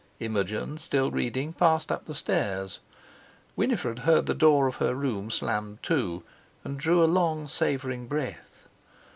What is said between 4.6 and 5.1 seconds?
of her